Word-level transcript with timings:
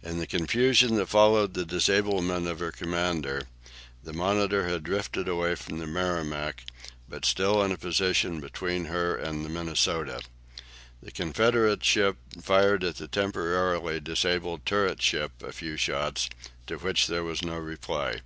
In 0.00 0.20
the 0.20 0.28
confusion 0.28 0.94
that 0.94 1.08
followed 1.08 1.54
the 1.54 1.64
disablement 1.64 2.46
of 2.46 2.60
her 2.60 2.70
commander, 2.70 3.48
the 4.00 4.12
"Monitor" 4.12 4.68
had 4.68 4.84
drifted 4.84 5.26
away 5.26 5.56
from 5.56 5.80
the 5.80 5.88
"Merrimac," 5.88 6.62
but 7.08 7.24
still 7.24 7.60
in 7.64 7.72
a 7.72 7.76
position 7.76 8.38
between 8.40 8.84
her 8.84 9.16
and 9.16 9.44
the 9.44 9.48
"Minnesota." 9.48 10.20
The 11.02 11.10
Confederate 11.10 11.84
ship 11.84 12.16
fired 12.40 12.84
at 12.84 12.98
the 12.98 13.08
temporarily 13.08 13.98
disabled 13.98 14.64
turret 14.64 15.02
ship 15.02 15.42
a 15.42 15.50
few 15.50 15.76
shots, 15.76 16.28
to 16.68 16.76
which 16.76 17.08
there 17.08 17.24
was 17.24 17.42
no 17.42 17.56
reply. 17.56 18.20